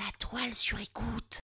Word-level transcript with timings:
La 0.00 0.06
toile 0.18 0.54
sur 0.54 0.78
écoute. 0.80 1.40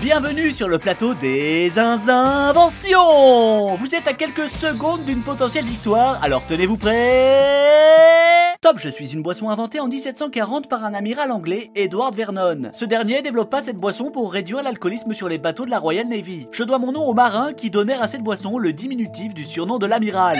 Bienvenue 0.00 0.50
sur 0.50 0.66
le 0.66 0.78
plateau 0.78 1.14
des 1.14 1.78
inventions 1.78 3.76
Vous 3.76 3.94
êtes 3.94 4.08
à 4.08 4.14
quelques 4.14 4.48
secondes 4.48 5.04
d'une 5.04 5.22
potentielle 5.22 5.64
victoire, 5.64 6.20
alors 6.24 6.44
tenez-vous 6.48 6.76
prêts 6.76 8.56
Top, 8.60 8.78
je 8.78 8.88
suis 8.88 9.12
une 9.12 9.22
boisson 9.22 9.48
inventée 9.48 9.78
en 9.78 9.86
1740 9.86 10.68
par 10.68 10.84
un 10.84 10.92
amiral 10.92 11.30
anglais, 11.30 11.70
Edward 11.76 12.12
Vernon. 12.12 12.70
Ce 12.72 12.84
dernier 12.84 13.22
développa 13.22 13.62
cette 13.62 13.76
boisson 13.76 14.10
pour 14.10 14.32
réduire 14.32 14.64
l'alcoolisme 14.64 15.14
sur 15.14 15.28
les 15.28 15.38
bateaux 15.38 15.66
de 15.66 15.70
la 15.70 15.78
Royal 15.78 16.08
Navy. 16.08 16.48
Je 16.50 16.64
dois 16.64 16.80
mon 16.80 16.90
nom 16.90 17.04
aux 17.04 17.14
marins 17.14 17.52
qui 17.52 17.70
donnèrent 17.70 18.02
à 18.02 18.08
cette 18.08 18.24
boisson 18.24 18.58
le 18.58 18.72
diminutif 18.72 19.34
du 19.34 19.44
surnom 19.44 19.78
de 19.78 19.86
l'amiral. 19.86 20.38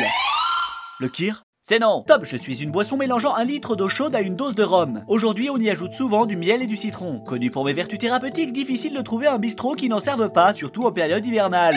Le 0.99 1.09
kir? 1.09 1.46
C'est 1.69 1.81
non. 1.81 2.05
Top, 2.07 2.21
je 2.23 2.37
suis 2.37 2.63
une 2.63 2.71
boisson 2.71 2.97
mélangeant 2.97 3.35
un 3.35 3.43
litre 3.43 3.75
d'eau 3.75 3.89
chaude 3.89 4.15
à 4.15 4.21
une 4.21 4.37
dose 4.37 4.55
de 4.55 4.63
rhum. 4.63 5.01
Aujourd'hui, 5.09 5.51
on 5.51 5.57
y 5.57 5.69
ajoute 5.69 5.95
souvent 5.95 6.25
du 6.25 6.37
miel 6.37 6.63
et 6.63 6.69
du 6.69 6.77
citron. 6.77 7.19
Connu 7.19 7.51
pour 7.51 7.65
mes 7.65 7.73
vertus 7.73 7.99
thérapeutiques, 7.99 8.53
difficile 8.53 8.95
de 8.95 9.03
trouver 9.03 9.27
un 9.27 9.39
bistrot 9.39 9.75
qui 9.75 9.89
n'en 9.89 9.99
serve 9.99 10.31
pas, 10.31 10.55
surtout 10.55 10.85
en 10.85 10.93
période 10.93 11.27
hivernale. 11.27 11.75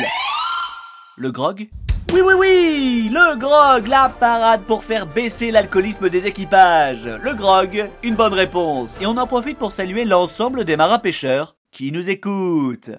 Le 1.17 1.31
grog? 1.31 1.69
Oui, 2.13 2.21
oui, 2.21 2.33
oui 2.37 3.09
Le 3.11 3.35
grog, 3.35 3.87
la 3.87 4.09
parade 4.09 4.61
pour 4.61 4.83
faire 4.83 5.07
baisser 5.07 5.49
l'alcoolisme 5.49 6.07
des 6.07 6.27
équipages. 6.27 7.09
Le 7.23 7.33
grog, 7.33 7.89
une 8.03 8.15
bonne 8.15 8.35
réponse. 8.35 9.01
Et 9.01 9.07
on 9.07 9.17
en 9.17 9.25
profite 9.25 9.57
pour 9.57 9.71
saluer 9.71 10.05
l'ensemble 10.05 10.65
des 10.65 10.77
marins 10.77 10.99
pêcheurs 10.99 11.55
qui 11.71 11.91
nous 11.91 12.11
écoutent. 12.11 12.91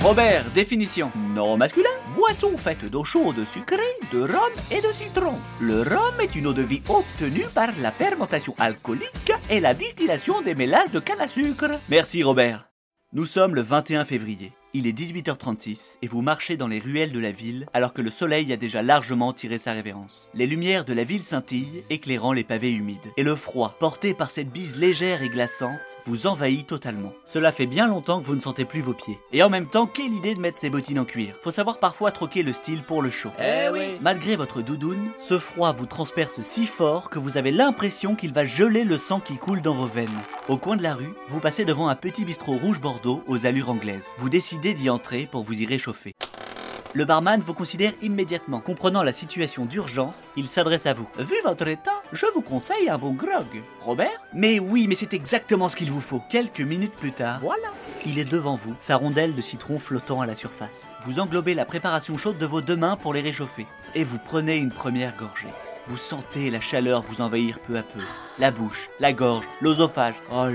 Robert, 0.00 0.44
définition. 0.54 1.10
Non 1.34 1.56
masculin. 1.56 1.95
Boisson 2.16 2.56
faite 2.56 2.86
d'eau 2.86 3.04
chaude 3.04 3.44
sucrée, 3.44 3.76
de 4.10 4.20
rhum 4.20 4.52
et 4.70 4.80
de 4.80 4.90
citron. 4.90 5.34
Le 5.60 5.82
rhum 5.82 6.18
est 6.18 6.34
une 6.34 6.46
eau 6.46 6.54
de 6.54 6.62
vie 6.62 6.82
obtenue 6.88 7.44
par 7.54 7.68
la 7.82 7.92
fermentation 7.92 8.54
alcoolique 8.58 9.32
et 9.50 9.60
la 9.60 9.74
distillation 9.74 10.40
des 10.40 10.54
mélasses 10.54 10.92
de 10.92 11.00
canne 11.00 11.20
à 11.20 11.28
sucre. 11.28 11.78
Merci 11.90 12.22
Robert. 12.22 12.70
Nous 13.12 13.26
sommes 13.26 13.54
le 13.54 13.60
21 13.60 14.06
février. 14.06 14.52
Il 14.78 14.86
est 14.86 14.92
18h36 14.92 15.96
et 16.02 16.06
vous 16.06 16.20
marchez 16.20 16.58
dans 16.58 16.68
les 16.68 16.80
ruelles 16.80 17.10
de 17.10 17.18
la 17.18 17.30
ville 17.30 17.66
alors 17.72 17.94
que 17.94 18.02
le 18.02 18.10
soleil 18.10 18.52
a 18.52 18.58
déjà 18.58 18.82
largement 18.82 19.32
tiré 19.32 19.56
sa 19.56 19.72
révérence. 19.72 20.28
Les 20.34 20.46
lumières 20.46 20.84
de 20.84 20.92
la 20.92 21.02
ville 21.02 21.24
scintillent, 21.24 21.82
éclairant 21.88 22.34
les 22.34 22.44
pavés 22.44 22.72
humides. 22.72 23.10
Et 23.16 23.22
le 23.22 23.34
froid, 23.36 23.74
porté 23.80 24.12
par 24.12 24.30
cette 24.30 24.50
bise 24.50 24.78
légère 24.78 25.22
et 25.22 25.30
glaçante, 25.30 25.80
vous 26.04 26.26
envahit 26.26 26.66
totalement. 26.66 27.14
Cela 27.24 27.52
fait 27.52 27.64
bien 27.64 27.88
longtemps 27.88 28.20
que 28.20 28.26
vous 28.26 28.34
ne 28.34 28.42
sentez 28.42 28.66
plus 28.66 28.82
vos 28.82 28.92
pieds. 28.92 29.18
Et 29.32 29.42
en 29.42 29.48
même 29.48 29.66
temps, 29.66 29.86
quelle 29.86 30.12
idée 30.12 30.34
de 30.34 30.40
mettre 30.40 30.58
ces 30.58 30.68
bottines 30.68 30.98
en 30.98 31.06
cuir? 31.06 31.36
Faut 31.42 31.50
savoir 31.50 31.78
parfois 31.78 32.10
troquer 32.10 32.42
le 32.42 32.52
style 32.52 32.82
pour 32.82 33.00
le 33.00 33.08
chaud. 33.08 33.32
Eh 33.40 33.70
oui 33.72 33.96
Malgré 34.02 34.36
votre 34.36 34.60
doudoune, 34.60 35.08
ce 35.18 35.38
froid 35.38 35.72
vous 35.72 35.86
transperce 35.86 36.42
si 36.42 36.66
fort 36.66 37.08
que 37.08 37.18
vous 37.18 37.38
avez 37.38 37.50
l'impression 37.50 38.14
qu'il 38.14 38.34
va 38.34 38.44
geler 38.44 38.84
le 38.84 38.98
sang 38.98 39.20
qui 39.20 39.38
coule 39.38 39.62
dans 39.62 39.74
vos 39.74 39.86
veines. 39.86 40.10
Au 40.48 40.58
coin 40.58 40.76
de 40.76 40.82
la 40.84 40.94
rue, 40.94 41.12
vous 41.28 41.40
passez 41.40 41.64
devant 41.64 41.88
un 41.88 41.96
petit 41.96 42.24
bistrot 42.24 42.54
rouge 42.54 42.80
bordeaux 42.80 43.24
aux 43.26 43.46
allures 43.46 43.68
anglaises. 43.68 44.06
Vous 44.18 44.28
décidez 44.28 44.74
d'y 44.74 44.88
entrer 44.88 45.26
pour 45.26 45.42
vous 45.42 45.60
y 45.60 45.66
réchauffer. 45.66 46.14
Le 46.94 47.04
barman 47.04 47.40
vous 47.40 47.52
considère 47.52 47.92
immédiatement. 48.00 48.60
Comprenant 48.60 49.02
la 49.02 49.12
situation 49.12 49.64
d'urgence, 49.64 50.30
il 50.36 50.46
s'adresse 50.46 50.86
à 50.86 50.94
vous. 50.94 51.08
Vu 51.18 51.34
votre 51.44 51.66
état, 51.66 52.00
je 52.12 52.26
vous 52.32 52.42
conseille 52.42 52.88
un 52.88 52.96
bon 52.96 53.12
grog. 53.12 53.60
Robert 53.80 54.22
Mais 54.34 54.60
oui, 54.60 54.86
mais 54.88 54.94
c'est 54.94 55.14
exactement 55.14 55.66
ce 55.66 55.74
qu'il 55.74 55.90
vous 55.90 56.00
faut. 56.00 56.22
Quelques 56.30 56.60
minutes 56.60 56.94
plus 56.94 57.12
tard, 57.12 57.40
voilà, 57.40 57.72
il 58.06 58.20
est 58.20 58.30
devant 58.30 58.54
vous, 58.54 58.76
sa 58.78 58.94
rondelle 58.94 59.34
de 59.34 59.42
citron 59.42 59.80
flottant 59.80 60.20
à 60.20 60.26
la 60.26 60.36
surface. 60.36 60.92
Vous 61.02 61.18
englobez 61.18 61.54
la 61.54 61.64
préparation 61.64 62.16
chaude 62.16 62.38
de 62.38 62.46
vos 62.46 62.60
deux 62.60 62.76
mains 62.76 62.96
pour 62.96 63.12
les 63.12 63.20
réchauffer. 63.20 63.66
Et 63.96 64.04
vous 64.04 64.18
prenez 64.24 64.58
une 64.58 64.70
première 64.70 65.16
gorgée. 65.16 65.48
Vous 65.88 65.96
sentez 65.96 66.50
la 66.50 66.60
chaleur 66.60 67.02
vous 67.02 67.20
envahir 67.20 67.60
peu 67.60 67.76
à 67.76 67.82
peu. 67.82 68.00
La 68.40 68.50
bouche, 68.50 68.90
la 68.98 69.12
gorge, 69.12 69.44
l'osophage. 69.60 70.16
Oh. 70.32 70.46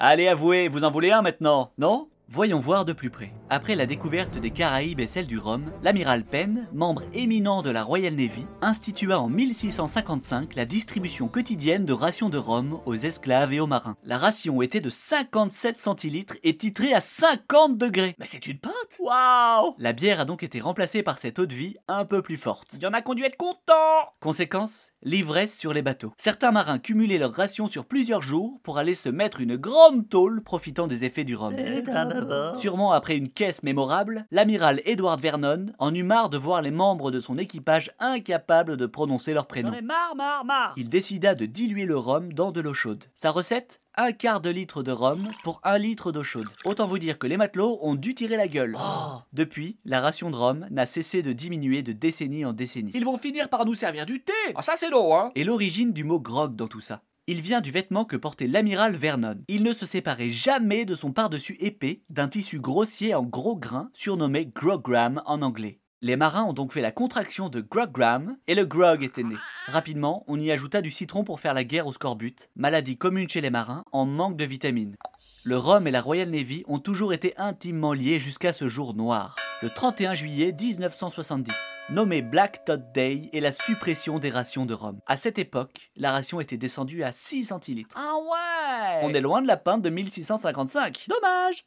Allez, 0.00 0.28
avouez, 0.28 0.68
vous 0.68 0.84
en 0.84 0.90
voulez 0.90 1.10
un 1.12 1.22
maintenant, 1.22 1.72
non? 1.78 2.08
Voyons 2.34 2.60
voir 2.60 2.86
de 2.86 2.94
plus 2.94 3.10
près. 3.10 3.30
Après 3.50 3.74
la 3.74 3.84
découverte 3.84 4.38
des 4.38 4.48
Caraïbes 4.48 5.00
et 5.00 5.06
celle 5.06 5.26
du 5.26 5.36
Rhum, 5.38 5.70
l'amiral 5.82 6.24
Penn, 6.24 6.66
membre 6.72 7.02
éminent 7.12 7.60
de 7.60 7.68
la 7.68 7.82
Royal 7.82 8.14
Navy, 8.14 8.46
institua 8.62 9.20
en 9.20 9.28
1655 9.28 10.54
la 10.54 10.64
distribution 10.64 11.28
quotidienne 11.28 11.84
de 11.84 11.92
rations 11.92 12.30
de 12.30 12.38
rhum 12.38 12.80
aux 12.86 12.94
esclaves 12.94 13.52
et 13.52 13.60
aux 13.60 13.66
marins. 13.66 13.98
La 14.02 14.16
ration 14.16 14.62
était 14.62 14.80
de 14.80 14.88
57 14.88 15.78
centilitres 15.78 16.36
et 16.42 16.56
titrée 16.56 16.94
à 16.94 17.02
50 17.02 17.76
degrés. 17.76 18.16
Mais 18.18 18.24
c'est 18.24 18.46
une 18.46 18.58
pinte 18.58 18.72
Waouh 18.98 19.74
La 19.76 19.92
bière 19.92 20.20
a 20.20 20.24
donc 20.24 20.42
été 20.42 20.58
remplacée 20.58 21.02
par 21.02 21.18
cette 21.18 21.38
eau 21.38 21.44
de 21.44 21.54
vie 21.54 21.76
un 21.86 22.06
peu 22.06 22.22
plus 22.22 22.38
forte. 22.38 22.72
Il 22.72 22.82
y 22.82 22.86
en 22.86 22.94
a 22.94 23.02
qu'on 23.02 23.12
dû 23.12 23.24
être 23.24 23.36
content 23.36 24.14
Conséquence 24.22 24.92
L'ivresse 25.02 25.58
sur 25.58 25.74
les 25.74 25.82
bateaux. 25.82 26.12
Certains 26.16 26.52
marins 26.52 26.78
cumulaient 26.78 27.18
leurs 27.18 27.34
rations 27.34 27.66
sur 27.66 27.84
plusieurs 27.84 28.22
jours 28.22 28.60
pour 28.62 28.78
aller 28.78 28.94
se 28.94 29.08
mettre 29.08 29.40
une 29.40 29.56
grande 29.56 30.08
tôle 30.08 30.42
profitant 30.42 30.86
des 30.86 31.04
effets 31.04 31.24
du 31.24 31.34
rhum. 31.34 31.54
Sûrement 32.56 32.92
après 32.92 33.16
une 33.16 33.30
caisse 33.30 33.62
mémorable, 33.62 34.26
l'amiral 34.30 34.80
Edward 34.84 35.20
Vernon 35.20 35.66
en 35.78 35.94
eut 35.94 36.02
marre 36.02 36.30
de 36.30 36.38
voir 36.38 36.62
les 36.62 36.70
membres 36.70 37.10
de 37.10 37.20
son 37.20 37.38
équipage 37.38 37.90
incapables 37.98 38.76
de 38.76 38.86
prononcer 38.86 39.32
leur 39.32 39.46
prénom. 39.46 39.70
Marre, 39.82 40.14
marre, 40.16 40.44
marre 40.44 40.74
Il 40.76 40.88
décida 40.88 41.34
de 41.34 41.46
diluer 41.46 41.86
le 41.86 41.98
rhum 41.98 42.32
dans 42.32 42.52
de 42.52 42.60
l'eau 42.60 42.74
chaude. 42.74 43.04
Sa 43.14 43.30
recette? 43.30 43.80
Un 43.94 44.12
quart 44.12 44.40
de 44.40 44.48
litre 44.48 44.82
de 44.82 44.90
rhum 44.90 45.22
pour 45.44 45.60
un 45.64 45.76
litre 45.76 46.12
d'eau 46.12 46.22
chaude. 46.22 46.48
Autant 46.64 46.86
vous 46.86 46.98
dire 46.98 47.18
que 47.18 47.26
les 47.26 47.36
matelots 47.36 47.78
ont 47.82 47.94
dû 47.94 48.14
tirer 48.14 48.36
la 48.36 48.48
gueule. 48.48 48.78
Depuis, 49.34 49.76
la 49.84 50.00
ration 50.00 50.30
de 50.30 50.36
rhum 50.36 50.66
n'a 50.70 50.86
cessé 50.86 51.22
de 51.22 51.34
diminuer 51.34 51.82
de 51.82 51.92
décennie 51.92 52.46
en 52.46 52.54
décennie. 52.54 52.92
Ils 52.94 53.04
vont 53.04 53.18
finir 53.18 53.50
par 53.50 53.66
nous 53.66 53.74
servir 53.74 54.06
du 54.06 54.22
thé 54.22 54.32
Ah 54.54 54.62
ça 54.62 54.74
c'est 54.76 54.88
l'eau, 54.88 55.12
hein 55.12 55.30
Et 55.34 55.44
l'origine 55.44 55.92
du 55.92 56.04
mot 56.04 56.20
grog 56.20 56.56
dans 56.56 56.68
tout 56.68 56.80
ça 56.80 57.00
il 57.32 57.40
vient 57.40 57.62
du 57.62 57.70
vêtement 57.70 58.04
que 58.04 58.16
portait 58.16 58.46
l'amiral 58.46 58.94
Vernon. 58.94 59.38
Il 59.48 59.62
ne 59.62 59.72
se 59.72 59.86
séparait 59.86 60.28
jamais 60.28 60.84
de 60.84 60.94
son 60.94 61.12
par-dessus 61.12 61.56
épais 61.60 62.02
d'un 62.10 62.28
tissu 62.28 62.60
grossier 62.60 63.14
en 63.14 63.22
gros 63.22 63.56
grains 63.56 63.88
surnommé 63.94 64.44
grogram 64.44 65.22
en 65.24 65.40
anglais. 65.40 65.80
Les 66.02 66.16
marins 66.16 66.44
ont 66.44 66.52
donc 66.52 66.74
fait 66.74 66.82
la 66.82 66.92
contraction 66.92 67.48
de 67.48 67.62
grogram 67.62 68.36
et 68.48 68.54
le 68.54 68.66
grog 68.66 69.02
était 69.02 69.22
né. 69.22 69.36
Rapidement, 69.66 70.24
on 70.26 70.38
y 70.38 70.52
ajouta 70.52 70.82
du 70.82 70.90
citron 70.90 71.24
pour 71.24 71.40
faire 71.40 71.54
la 71.54 71.64
guerre 71.64 71.86
au 71.86 71.94
scorbut, 71.94 72.50
maladie 72.54 72.98
commune 72.98 73.30
chez 73.30 73.40
les 73.40 73.48
marins 73.48 73.84
en 73.92 74.04
manque 74.04 74.36
de 74.36 74.44
vitamines. 74.44 74.96
Le 75.44 75.58
Rhum 75.58 75.88
et 75.88 75.90
la 75.90 76.00
Royal 76.00 76.30
Navy 76.30 76.62
ont 76.68 76.78
toujours 76.78 77.12
été 77.12 77.34
intimement 77.36 77.92
liés 77.92 78.20
jusqu'à 78.20 78.52
ce 78.52 78.68
jour 78.68 78.94
noir, 78.94 79.34
le 79.60 79.70
31 79.70 80.14
juillet 80.14 80.52
1970, 80.52 81.52
nommé 81.90 82.22
Black 82.22 82.64
Tot 82.64 82.80
Day 82.94 83.28
et 83.32 83.40
la 83.40 83.50
suppression 83.50 84.20
des 84.20 84.30
rations 84.30 84.66
de 84.66 84.74
rhum. 84.74 85.00
À 85.08 85.16
cette 85.16 85.40
époque, 85.40 85.90
la 85.96 86.12
ration 86.12 86.40
était 86.40 86.56
descendue 86.56 87.02
à 87.02 87.10
6 87.10 87.46
centilitres. 87.46 87.96
Ah 87.98 88.14
ouais 88.14 89.00
On 89.02 89.12
est 89.12 89.20
loin 89.20 89.42
de 89.42 89.48
la 89.48 89.56
pinte 89.56 89.82
de 89.82 89.90
1655. 89.90 91.06
Dommage 91.08 91.64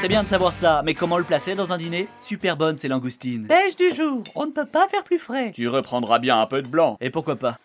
C'est 0.00 0.08
bien 0.08 0.22
de 0.22 0.28
savoir 0.28 0.52
ça, 0.52 0.82
mais 0.84 0.94
comment 0.94 1.18
le 1.18 1.24
placer 1.24 1.56
dans 1.56 1.72
un 1.72 1.76
dîner? 1.76 2.06
Super 2.20 2.56
bonne 2.56 2.76
ces 2.76 2.86
langoustines. 2.86 3.48
Pêche 3.48 3.74
du 3.74 3.92
jour, 3.92 4.22
on 4.36 4.46
ne 4.46 4.52
peut 4.52 4.66
pas 4.66 4.86
faire 4.86 5.02
plus 5.02 5.18
frais 5.18 5.50
Tu 5.52 5.66
reprendras 5.66 6.20
bien 6.20 6.40
un 6.40 6.46
peu 6.46 6.62
de 6.62 6.68
blanc. 6.68 6.96
Et 7.00 7.10
pourquoi 7.10 7.34
pas? 7.34 7.58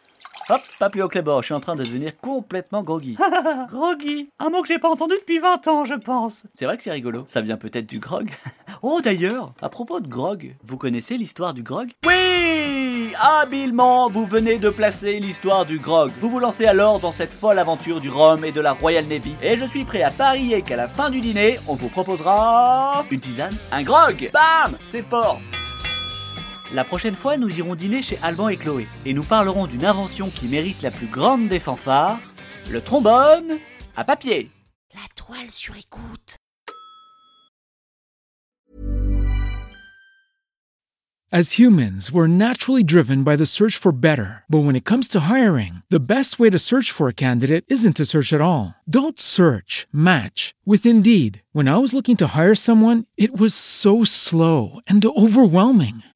Hop, 0.49 0.61
pas 0.79 0.89
plus 0.89 1.01
haut 1.01 1.09
que 1.09 1.15
les 1.15 1.21
bords, 1.21 1.41
je 1.41 1.47
suis 1.47 1.53
en 1.53 1.59
train 1.59 1.75
de 1.75 1.83
devenir 1.83 2.17
complètement 2.21 2.81
groggy. 2.81 3.17
Groggy 3.69 4.29
Un 4.39 4.49
mot 4.49 4.61
que 4.61 4.69
j'ai 4.69 4.79
pas 4.79 4.89
entendu 4.89 5.15
depuis 5.19 5.39
20 5.39 5.67
ans, 5.67 5.83
je 5.83 5.95
pense 5.95 6.43
C'est 6.53 6.63
vrai 6.63 6.77
que 6.77 6.83
c'est 6.83 6.91
rigolo, 6.91 7.25
ça 7.27 7.41
vient 7.41 7.57
peut-être 7.57 7.89
du 7.89 7.99
grog. 7.99 8.31
oh 8.81 9.01
d'ailleurs, 9.03 9.51
à 9.61 9.67
propos 9.67 9.99
de 9.99 10.07
grog, 10.07 10.55
vous 10.65 10.77
connaissez 10.77 11.17
l'histoire 11.17 11.53
du 11.53 11.63
grog? 11.63 11.89
Oui 12.05 13.13
Habilement, 13.19 14.07
vous 14.09 14.25
venez 14.25 14.57
de 14.57 14.69
placer 14.69 15.19
l'histoire 15.19 15.65
du 15.65 15.79
grog. 15.79 16.11
Vous 16.21 16.29
vous 16.29 16.39
lancez 16.39 16.65
alors 16.65 16.99
dans 16.99 17.11
cette 17.11 17.33
folle 17.33 17.59
aventure 17.59 17.99
du 17.99 18.09
rhum 18.09 18.45
et 18.45 18.53
de 18.53 18.61
la 18.61 18.71
Royal 18.71 19.05
Navy. 19.05 19.35
Et 19.41 19.57
je 19.57 19.65
suis 19.65 19.83
prêt 19.83 20.03
à 20.03 20.11
parier 20.11 20.61
qu'à 20.61 20.77
la 20.77 20.87
fin 20.87 21.09
du 21.09 21.19
dîner, 21.19 21.59
on 21.67 21.75
vous 21.75 21.89
proposera... 21.89 23.03
Une 23.11 23.19
tisane 23.19 23.57
Un 23.73 23.83
grog 23.83 24.29
Bam 24.31 24.77
C'est 24.89 25.03
fort 25.03 25.41
la 26.73 26.83
prochaine 26.83 27.15
fois, 27.15 27.37
nous 27.37 27.59
irons 27.59 27.75
dîner 27.75 28.01
chez 28.01 28.19
Alban 28.21 28.49
et 28.49 28.57
Chloé 28.57 28.87
et 29.05 29.13
nous 29.13 29.23
parlerons 29.23 29.67
d'une 29.67 29.85
invention 29.85 30.29
qui 30.29 30.47
mérite 30.47 30.81
la 30.81 30.91
plus 30.91 31.07
grande 31.07 31.47
des 31.47 31.59
fanfares, 31.59 32.19
le 32.69 32.81
trombone 32.81 33.57
à 33.95 34.03
papier. 34.03 34.51
La 34.93 35.01
toile 35.15 35.51
sur 35.51 35.75
écoute 35.75 36.37
As 41.29 41.59
humans, 41.59 42.09
we're 42.09 42.25
naturally 42.25 42.85
driven 42.85 43.25
by 43.25 43.35
the 43.35 43.45
search 43.45 43.75
for 43.75 43.91
better. 43.91 44.45
But 44.47 44.59
when 44.59 44.77
it 44.77 44.85
comes 44.85 45.09
to 45.09 45.27
hiring, 45.29 45.81
the 45.89 45.99
best 45.99 46.39
way 46.39 46.49
to 46.49 46.57
search 46.57 46.89
for 46.89 47.09
a 47.09 47.13
candidate 47.13 47.65
isn't 47.67 47.97
to 47.97 48.05
search 48.05 48.31
at 48.31 48.39
all. 48.39 48.73
Don't 48.89 49.19
search, 49.19 49.87
match 49.91 50.55
with 50.65 50.85
Indeed. 50.85 51.43
When 51.51 51.67
I 51.67 51.75
was 51.79 51.93
looking 51.93 52.15
to 52.17 52.31
hire 52.33 52.55
someone, 52.55 53.03
it 53.17 53.37
was 53.37 53.53
so 53.53 54.05
slow 54.05 54.79
and 54.87 55.05
overwhelming. 55.05 56.01